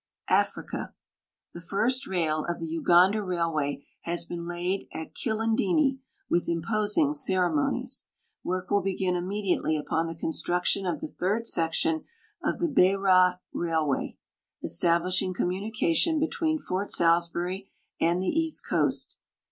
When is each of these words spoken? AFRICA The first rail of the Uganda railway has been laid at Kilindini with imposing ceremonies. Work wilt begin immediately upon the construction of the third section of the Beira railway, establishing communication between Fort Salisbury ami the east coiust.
AFRICA 0.31 0.95
The 1.53 1.61
first 1.61 2.07
rail 2.07 2.43
of 2.45 2.57
the 2.57 2.65
Uganda 2.65 3.21
railway 3.21 3.85
has 4.01 4.25
been 4.25 4.47
laid 4.47 4.87
at 4.91 5.13
Kilindini 5.13 5.99
with 6.27 6.49
imposing 6.49 7.13
ceremonies. 7.13 8.07
Work 8.43 8.71
wilt 8.71 8.83
begin 8.85 9.15
immediately 9.15 9.77
upon 9.77 10.07
the 10.07 10.15
construction 10.15 10.87
of 10.87 11.01
the 11.01 11.07
third 11.07 11.45
section 11.45 12.05
of 12.43 12.57
the 12.57 12.67
Beira 12.67 13.41
railway, 13.53 14.17
establishing 14.63 15.35
communication 15.35 16.17
between 16.19 16.57
Fort 16.57 16.89
Salisbury 16.89 17.69
ami 18.01 18.21
the 18.21 18.39
east 18.39 18.65
coiust. 18.67 19.17